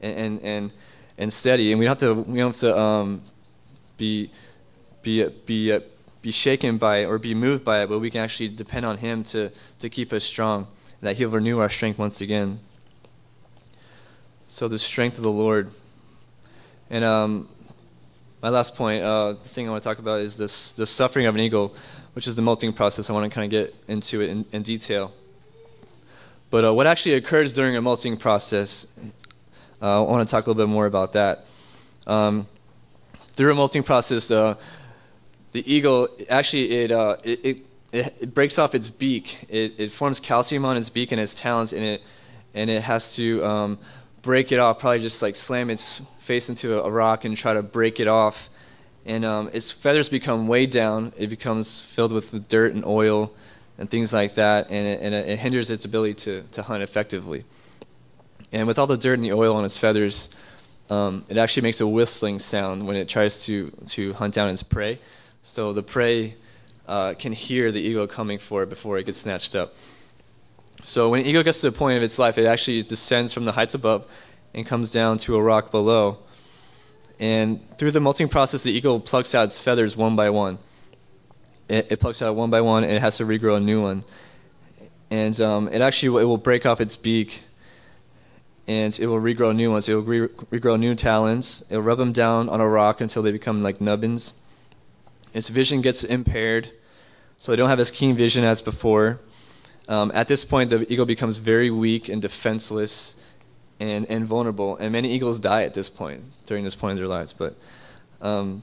[0.00, 0.72] and and
[1.18, 3.22] and, steady and we don't have to we don't have to um,
[3.96, 4.30] be
[5.02, 5.78] be be
[6.22, 8.98] be shaken by it or be moved by it but we can actually depend on
[8.98, 10.66] him to to keep us strong
[11.00, 12.60] that he'll renew our strength once again
[14.48, 15.70] so the strength of the lord
[16.90, 17.48] And um,
[18.42, 21.26] my last point, uh, the thing I want to talk about is this the suffering
[21.26, 21.74] of an eagle,
[22.14, 23.10] which is the molting process.
[23.10, 25.12] I want to kind of get into it in, in detail.
[26.50, 28.86] But uh, what actually occurs during a molting process,
[29.80, 31.46] uh, I want to talk a little bit more about that.
[32.06, 32.46] Um,
[33.32, 34.56] through a molting process, uh,
[35.52, 39.46] the eagle actually it, uh, it, it, it, breaks off its beak.
[39.48, 42.02] It, it forms calcium on its beak and its talons, and it
[42.54, 43.78] and it has to um,
[44.22, 44.80] break it off.
[44.80, 48.50] Probably just like slam its face into a, rock and try to break it off.
[49.06, 51.12] And um, its feathers become weighed down.
[51.16, 53.32] It becomes filled with dirt and oil
[53.78, 57.44] and things like that, and it, and it hinders its ability to, to hunt effectively.
[58.52, 60.30] And with all the dirt and the oil on its feathers,
[60.90, 64.62] um, it actually makes a whistling sound when it tries to, to hunt down its
[64.62, 64.98] prey.
[65.42, 66.36] So the prey
[66.86, 69.74] uh, can hear the eagle coming for it before it gets snatched up.
[70.82, 73.44] So when an eagle gets to the point of its life, it actually descends from
[73.44, 74.06] the heights above
[74.54, 76.18] and comes down to a rock below.
[77.20, 80.58] And through the molting process, the eagle plucks out its feathers one by one.
[81.68, 84.04] It, it plucks out one by one, and it has to regrow a new one.
[85.10, 87.42] And um, it actually it will break off its beak,
[88.68, 89.88] and it will regrow new ones.
[89.88, 91.66] It will re- regrow new talons.
[91.70, 94.34] It will rub them down on a rock until they become like nubbins.
[95.32, 96.70] Its vision gets impaired,
[97.38, 99.20] so they don't have as keen vision as before.
[99.88, 103.16] Um, at this point, the eagle becomes very weak and defenseless
[103.80, 107.08] and, and vulnerable, and many eagles die at this point, during this point in their
[107.08, 107.32] lives.
[107.32, 107.56] But
[108.20, 108.62] um,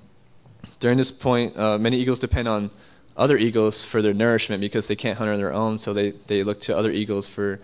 [0.80, 2.70] during this point, uh, many eagles depend on
[3.18, 6.44] other eagles for their nourishment because they can't hunt on their own, so they, they
[6.44, 7.60] look to other eagles for,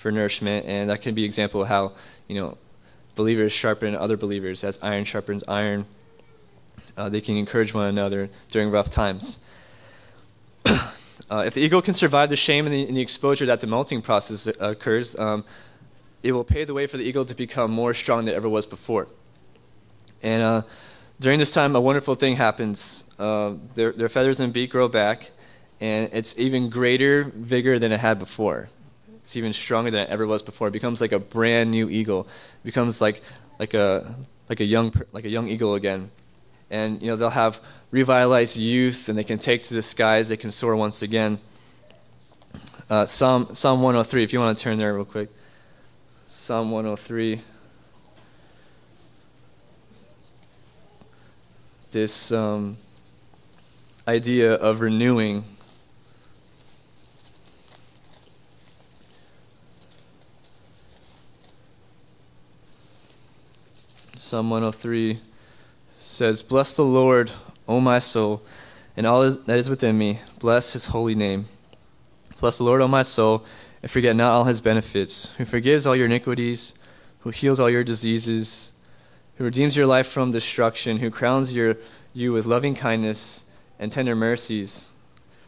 [0.00, 1.92] for nourishment, and that can be an example of how,
[2.26, 2.56] you know,
[3.16, 5.84] believers sharpen other believers as iron sharpens iron.
[6.96, 9.40] Uh, they can encourage one another during rough times.
[11.30, 13.66] Uh, if the eagle can survive the shame and the, and the, exposure that the
[13.66, 15.44] molting process occurs, um,
[16.24, 18.48] it will pave the way for the eagle to become more strong than it ever
[18.48, 19.06] was before.
[20.24, 20.62] And uh,
[21.20, 23.04] during this time, a wonderful thing happens.
[23.16, 25.30] Uh, their, their feathers and beak grow back,
[25.80, 28.68] and it's even greater vigor than it had before.
[29.30, 30.66] It's even stronger than it ever was before.
[30.66, 32.22] It becomes like a brand new eagle.
[32.22, 33.22] It becomes like
[33.60, 34.12] like a
[34.48, 36.10] like a young like a young eagle again.
[36.68, 37.60] And you know they'll have
[37.92, 41.38] revitalized youth and they can take to the skies, they can soar once again.
[42.90, 45.28] Uh, Psalm, Psalm 103, if you want to turn there real quick.
[46.26, 47.40] Psalm 103.
[51.92, 52.76] This um,
[54.08, 55.44] idea of renewing.
[64.30, 65.18] Psalm 103
[65.98, 67.32] says, Bless the Lord,
[67.66, 68.42] O my soul,
[68.96, 70.20] and all that is within me.
[70.38, 71.46] Bless his holy name.
[72.38, 73.44] Bless the Lord, O my soul,
[73.82, 76.76] and forget not all his benefits, who forgives all your iniquities,
[77.18, 78.70] who heals all your diseases,
[79.34, 81.76] who redeems your life from destruction, who crowns your,
[82.12, 83.42] you with loving kindness
[83.80, 84.90] and tender mercies,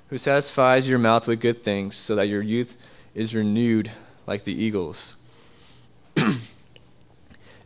[0.09, 2.77] who satisfies your mouth with good things, so that your youth
[3.15, 3.93] is renewed
[4.27, 5.15] like the eagles.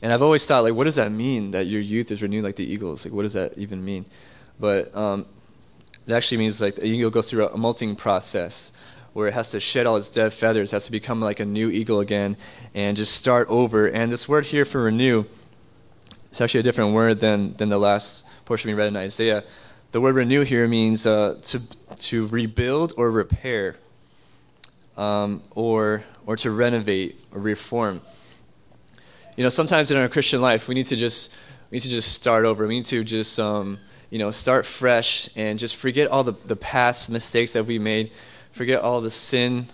[0.03, 2.57] and I've always thought, like, what does that mean that your youth is renewed like
[2.57, 3.05] the eagles?
[3.05, 4.07] Like, what does that even mean?
[4.59, 5.27] but um,
[6.07, 8.73] it actually means like the eagle goes through a, molting process
[9.13, 11.71] where it has to shed all its dead feathers, has to become like a new
[11.71, 12.37] eagle again,
[12.75, 13.87] and just start over.
[13.87, 15.25] And this word here for renew,
[16.27, 19.45] it's actually a different word than than the last portion we read in Isaiah.
[19.93, 21.63] The word renew here means uh, to
[21.97, 23.77] to rebuild or repair,
[24.97, 28.03] um, or or to renovate or reform.
[29.37, 31.35] You know, sometimes in our Christian life, we need to just
[31.71, 32.67] we need to just start over.
[32.67, 33.79] We need to just um,
[34.11, 38.13] you know, start fresh and just forget all the, the past mistakes that we made,
[38.53, 39.67] forget all the sin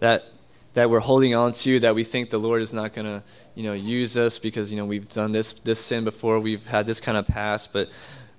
[0.00, 0.26] that
[0.74, 3.22] that we're holding on to that we think the Lord is not going to,
[3.54, 6.86] you know, use us because you know we've done this this sin before, we've had
[6.86, 7.88] this kind of past, but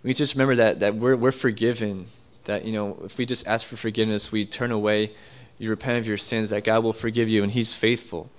[0.04, 2.08] we just remember that that we're we're forgiven.
[2.46, 5.12] That you know, if we just ask for forgiveness, we turn away,
[5.58, 8.30] you repent of your sins, that God will forgive you and He's faithful.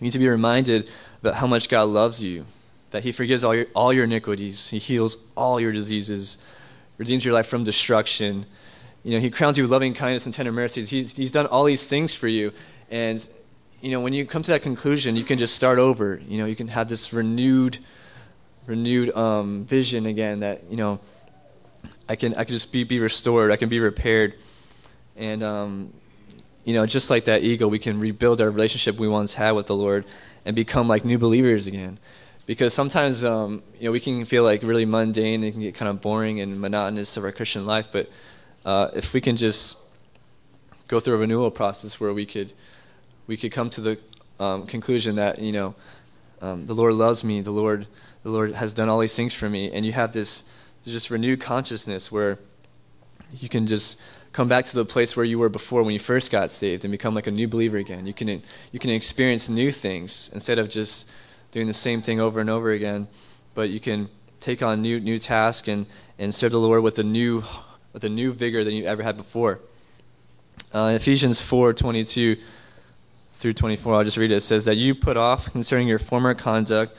[0.00, 0.88] We need to be reminded
[1.20, 2.44] about how much God loves you,
[2.90, 6.38] that he forgives all your, all your iniquities, he heals all your diseases,
[6.98, 8.46] redeems your life from destruction.
[9.04, 10.90] You know, he crowns you with loving kindness and tender mercies.
[10.90, 12.52] He's, he's done all these things for you.
[12.90, 13.26] And,
[13.80, 16.20] you know, when you come to that conclusion, you can just start over.
[16.28, 17.78] You know, you can have this renewed,
[18.66, 21.00] renewed um, vision again that, you know,
[22.08, 23.50] I can, I can just be, be restored.
[23.50, 24.34] I can be repaired.
[25.16, 25.92] And, um,
[26.64, 29.66] you know, just like that eagle, we can rebuild our relationship we once had with
[29.66, 30.04] the Lord
[30.44, 31.98] and become like new believers again
[32.48, 35.90] because sometimes um, you know we can feel like really mundane and can get kind
[35.90, 37.88] of boring and monotonous of our Christian life.
[37.92, 38.10] But
[38.64, 39.76] uh, if we can just
[40.88, 42.54] go through a renewal process where we could
[43.26, 43.98] we could come to the
[44.40, 45.74] um, conclusion that you know
[46.40, 47.86] um, the Lord loves me, the Lord
[48.22, 49.70] the Lord has done all these things for me.
[49.70, 50.44] And you have this
[50.84, 52.38] just renewed consciousness where
[53.34, 54.00] you can just
[54.38, 56.92] come back to the place where you were before when you first got saved and
[56.92, 58.06] become like a new believer again.
[58.06, 61.10] You can you can experience new things instead of just
[61.50, 63.08] doing the same thing over and over again,
[63.54, 65.86] but you can take on new new tasks and
[66.20, 67.42] and serve the Lord with a new
[67.92, 69.58] with a new vigor than you ever had before.
[70.72, 72.38] Uh, Ephesians 4:22
[73.32, 74.36] through 24, I'll just read it.
[74.36, 76.96] It says that you put off concerning your former conduct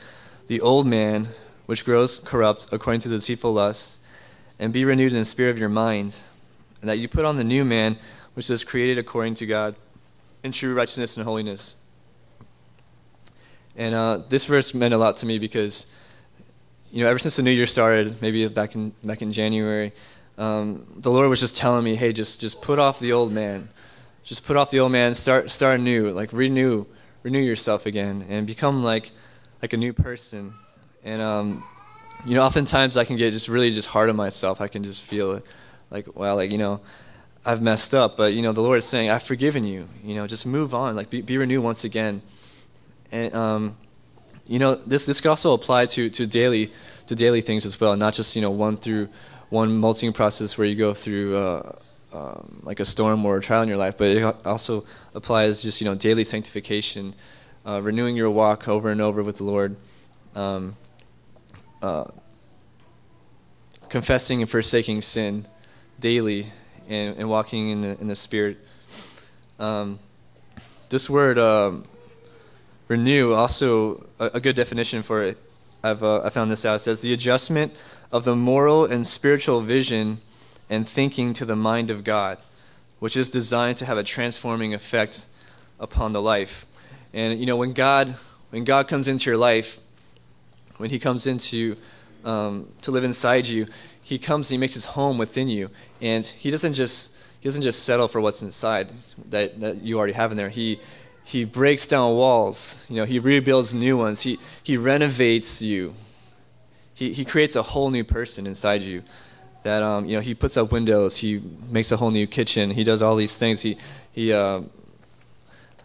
[0.48, 1.30] the old man
[1.64, 3.98] which grows corrupt according to the deceitful lusts,
[4.58, 6.22] and be renewed in the spirit of your mind,
[6.80, 7.96] and that you put on the new man
[8.34, 9.76] which is created according to God
[10.42, 11.74] in true righteousness and holiness.
[13.76, 15.86] And uh, this verse meant a lot to me because,
[16.90, 19.92] you know, ever since the new year started, maybe back in back in January,
[20.38, 23.68] um, the Lord was just telling me, hey, just just put off the old man,
[24.24, 26.84] just put off the old man, start start anew, like renew
[27.22, 29.12] renew yourself again, and become like
[29.62, 30.52] like a new person.
[31.04, 31.64] And um,
[32.26, 34.60] you know, oftentimes I can get just really just hard on myself.
[34.60, 35.42] I can just feel
[35.90, 36.80] like, well, like you know,
[37.44, 39.88] I've messed up, but you know, the Lord is saying, I've forgiven you.
[40.04, 42.22] You know, just move on, like be, be renewed once again.
[43.12, 43.76] And um,
[44.46, 46.70] you know, this this could also apply to to daily
[47.06, 49.08] to daily things as well, not just you know one through
[49.48, 51.72] one molting process where you go through uh,
[52.12, 55.80] um, like a storm or a trial in your life, but it also applies just
[55.80, 57.14] you know daily sanctification,
[57.66, 59.76] uh, renewing your walk over and over with the Lord,
[60.36, 60.76] um,
[61.82, 62.04] uh,
[63.88, 65.46] confessing and forsaking sin
[66.00, 66.46] daily,
[66.88, 68.58] and, and, walking in the in the Spirit.
[69.58, 69.98] Um,
[70.88, 71.84] this word um,
[72.88, 75.38] renew also a, a, good definition for it.
[75.84, 76.76] I've uh, I found this out.
[76.76, 77.74] It says the adjustment
[78.10, 80.18] of the moral and spiritual vision
[80.68, 82.38] and thinking to the mind of God,
[82.98, 85.26] which is designed to have a transforming effect
[85.78, 86.66] upon the life.
[87.12, 88.16] And you know, when God
[88.50, 89.78] when God comes into your life,
[90.78, 91.76] when He comes into
[92.24, 93.66] um, to live inside you,
[94.02, 97.62] He comes and He makes His home within you, and He doesn't just He doesn't
[97.62, 98.92] just settle for what's inside
[99.26, 100.50] that that you already have in there.
[100.50, 100.80] He
[101.24, 102.82] he breaks down walls.
[102.88, 104.22] You know, he rebuilds new ones.
[104.22, 105.94] He he renovates you
[107.00, 109.02] he, he creates a whole new person inside you.
[109.62, 111.16] That um, you know, he puts up windows.
[111.16, 112.70] He makes a whole new kitchen.
[112.70, 113.62] He does all these things.
[113.62, 113.78] He
[114.12, 114.60] he uh,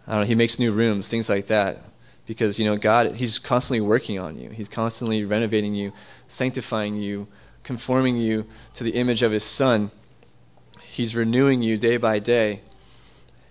[0.06, 0.26] I don't know.
[0.26, 1.82] He makes new rooms, things like that.
[2.26, 4.50] Because you know, God, He's constantly working on you.
[4.50, 5.92] He's constantly renovating you,
[6.28, 7.26] sanctifying you,
[7.62, 9.90] conforming you to the image of His Son.
[10.82, 12.60] He's renewing you day by day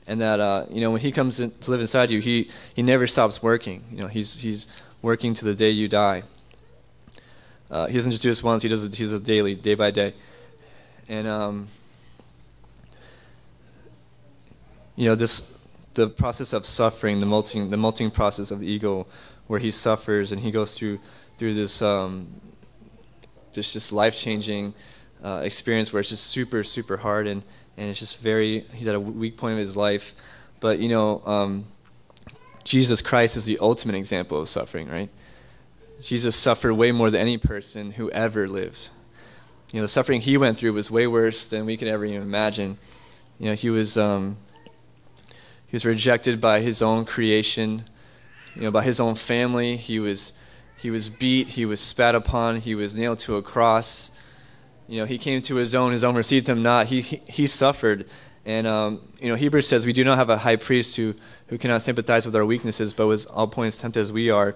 [0.08, 2.82] and that uh, you know when he comes in to live inside you, he he
[2.82, 3.84] never stops working.
[3.92, 4.68] You know, he's he's
[5.02, 6.24] working to the day you die.
[7.70, 8.94] Uh, he doesn't just do this once; he does it.
[8.94, 10.14] He daily, day by day,
[11.10, 11.68] and um,
[14.96, 15.55] you know this
[15.96, 19.08] the process of suffering, the molting, the molting process of the ego,
[19.48, 21.00] where he suffers and he goes through
[21.38, 22.28] through this um,
[23.54, 24.74] this just life changing
[25.24, 27.42] uh, experience where it's just super super hard and
[27.78, 30.16] and it's just very he's at a weak point of his life,
[30.60, 31.66] but you know um,
[32.64, 35.10] Jesus Christ is the ultimate example of suffering, right?
[36.02, 38.90] Jesus suffered way more than any person who ever lived.
[39.72, 42.22] You know, the suffering he went through was way worse than we could ever even
[42.22, 42.78] imagine.
[43.40, 44.38] You know, he was um,
[45.76, 47.84] he was rejected by his own creation,
[48.56, 49.76] you know, by his own family.
[49.76, 50.32] He was
[50.78, 54.18] he was beat, he was spat upon, he was nailed to a cross.
[54.88, 56.88] You know, he came to his own, his own received him not.
[56.88, 58.06] He he, he suffered,
[58.46, 61.14] and um, you know, Hebrews says we do not have a high priest who
[61.48, 64.56] who cannot sympathize with our weaknesses, but was all points tempted as we are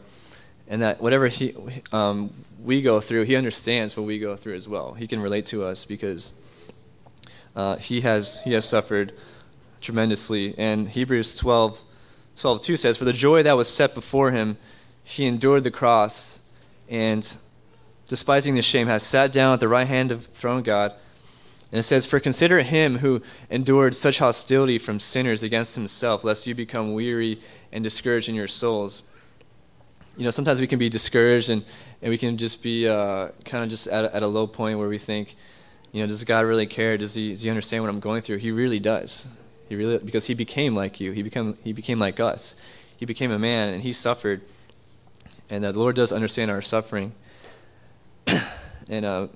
[0.69, 1.53] and that whatever he,
[1.91, 2.31] um,
[2.63, 4.93] we go through, he understands what we go through as well.
[4.93, 6.31] He can relate to us because
[7.57, 9.11] uh, he has he has suffered
[9.81, 10.55] tremendously.
[10.57, 11.83] And Hebrews 12,
[12.35, 14.57] 12 2 says, "For the joy that was set before him,
[15.03, 16.39] he endured the cross,
[16.87, 17.37] and
[18.07, 20.93] despising the shame, has sat down at the right hand of the throne of God."
[21.71, 26.47] And it says, For consider him who endured such hostility from sinners against himself, lest
[26.47, 27.39] you become weary
[27.71, 29.03] and discouraged in your souls
[30.19, 31.63] you know, sometimes we can be discouraged and,
[32.01, 34.77] and we can just be uh, kind of just at a, at a low point
[34.77, 35.35] where we think,
[35.93, 36.97] you know, does God really care?
[36.97, 38.37] Does he, does he understand what I'm going through?
[38.37, 39.27] He really does.
[39.69, 41.11] He really because he became like you.
[41.11, 42.55] He became he became like us.
[42.97, 44.41] He became a man and he suffered.
[45.49, 47.13] And uh, the Lord does understand our suffering.
[48.89, 49.27] and uh,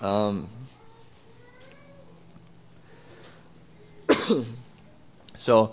[0.00, 0.48] um,
[5.36, 5.72] so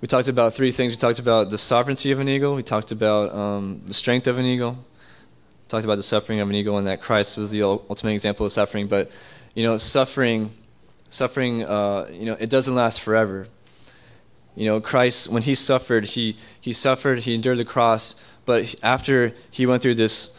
[0.00, 0.92] we talked about three things.
[0.92, 2.54] We talked about the sovereignty of an eagle.
[2.54, 4.72] We talked about um, the strength of an eagle.
[4.72, 8.46] We talked about the suffering of an eagle, and that Christ was the ultimate example
[8.46, 8.88] of suffering.
[8.88, 9.10] But
[9.54, 10.50] you know, suffering,
[11.12, 13.46] suffering, uh, you know, it doesn't last forever.
[14.56, 19.32] You know, Christ, when he suffered, he he suffered, he endured the cross, But after
[19.50, 20.36] he went through this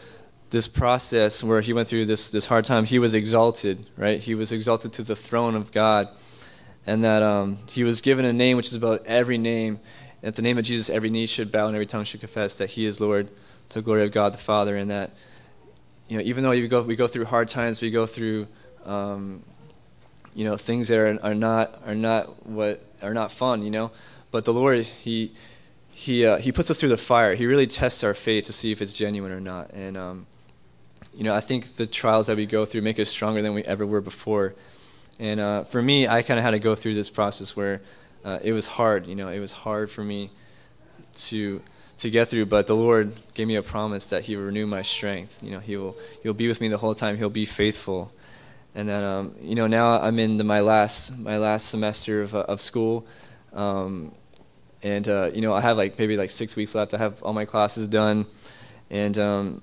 [0.50, 4.20] this process where he went through this this hard time, he was exalted, right?
[4.20, 6.08] He was exalted to the throne of God,
[6.86, 9.80] and that um, he was given a name which is about every name.
[10.22, 12.70] At the name of Jesus, every knee should bow and every tongue should confess that
[12.70, 13.28] He is Lord,
[13.70, 15.10] to the glory of God the Father, and that
[16.08, 18.46] you know even though we go we go through hard times, we go through
[18.84, 19.42] um,
[20.34, 23.90] you know things that are, are not are not what are not fun, you know,
[24.30, 25.32] but the Lord He
[25.94, 27.34] he uh, he puts us through the fire.
[27.34, 29.70] He really tests our faith to see if it's genuine or not.
[29.70, 30.26] And um,
[31.14, 33.62] you know, I think the trials that we go through make us stronger than we
[33.64, 34.54] ever were before.
[35.20, 37.80] And uh, for me, I kind of had to go through this process where
[38.24, 39.06] uh, it was hard.
[39.06, 40.30] You know, it was hard for me
[41.14, 41.62] to
[41.98, 42.46] to get through.
[42.46, 45.42] But the Lord gave me a promise that He will renew my strength.
[45.42, 47.16] You know, He will He'll be with me the whole time.
[47.16, 48.12] He'll be faithful.
[48.74, 52.34] And then, um, you know, now I'm in the, my last my last semester of
[52.34, 53.06] uh, of school.
[53.52, 54.12] Um,
[54.84, 56.94] and uh, you know I have like maybe like six weeks left.
[56.94, 58.26] I have all my classes done,
[58.90, 59.62] and um,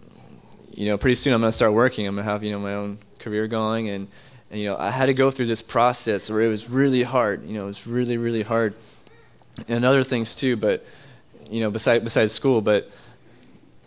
[0.71, 2.07] you know pretty soon I'm gonna start working.
[2.07, 4.07] I'm gonna have you know my own career going, and,
[4.49, 7.45] and you know I had to go through this process where it was really hard.
[7.45, 8.73] You know it was really really hard,
[9.67, 10.57] and other things too.
[10.57, 10.83] But
[11.49, 12.89] you know besides besides school, but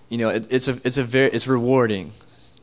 [0.08, 2.12] you know it, it's a it's a very it's rewarding.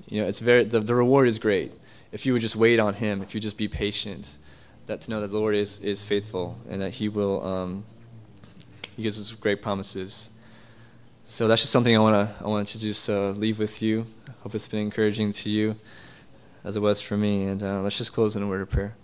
[0.07, 1.73] You know it's very the, the reward is great
[2.11, 4.37] if you would just wait on Him, if you just be patient.
[4.87, 7.45] That to know that the Lord is is faithful and that He will.
[7.45, 7.83] Um,
[8.95, 10.29] he gives us great promises.
[11.25, 14.05] So that's just something I want to I wanted to just uh, leave with you.
[14.27, 15.75] I hope it's been encouraging to you,
[16.63, 17.45] as it was for me.
[17.45, 18.95] And uh, let's just close in a word of prayer.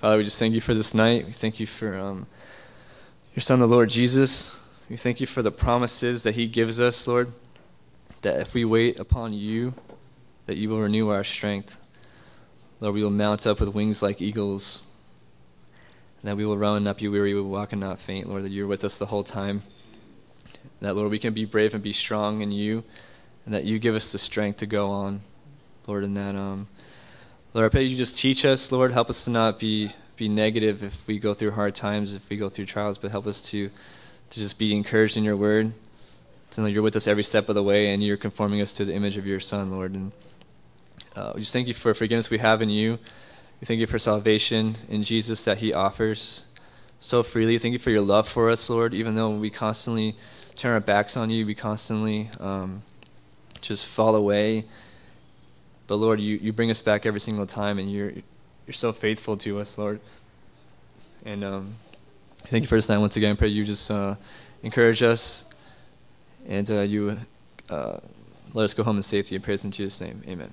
[0.00, 1.26] Father, we just thank you for this night.
[1.26, 2.26] We thank you for um,
[3.34, 4.54] your Son, the Lord Jesus.
[4.88, 7.32] We thank you for the promises that He gives us, Lord.
[8.24, 9.74] That if we wait upon you,
[10.46, 11.78] that you will renew our strength.
[12.80, 14.80] Lord, we will mount up with wings like eagles.
[16.22, 18.26] And that we will run and not be weary, we will walk and not faint,
[18.26, 19.60] Lord, that you're with us the whole time.
[20.62, 22.82] And that, Lord, we can be brave and be strong in you,
[23.44, 25.20] and that you give us the strength to go on,
[25.86, 26.66] Lord, and that, um,
[27.52, 30.82] Lord, I pray you just teach us, Lord, help us to not be, be negative
[30.82, 33.68] if we go through hard times, if we go through trials, but help us to,
[34.30, 35.74] to just be encouraged in your word,
[36.62, 38.94] know you're with us every step of the way, and you're conforming us to the
[38.94, 39.92] image of your Son, Lord.
[39.92, 40.12] And
[41.16, 42.98] uh, we just thank you for forgiveness we have in you.
[43.60, 46.44] We thank you for salvation in Jesus that He offers
[47.00, 47.58] so freely.
[47.58, 48.94] Thank you for your love for us, Lord.
[48.94, 50.16] Even though we constantly
[50.56, 52.82] turn our backs on you, we constantly um,
[53.60, 54.64] just fall away.
[55.86, 58.12] But Lord, you, you bring us back every single time, and you're
[58.66, 60.00] you're so faithful to us, Lord.
[61.24, 61.74] And um,
[62.46, 63.32] thank you for this time once again.
[63.32, 64.14] I pray you just uh,
[64.62, 65.44] encourage us,
[66.46, 67.18] and uh, you
[67.70, 67.98] uh,
[68.52, 69.36] let us go home in safety.
[69.36, 70.22] I praise in Jesus' name.
[70.28, 70.50] Amen.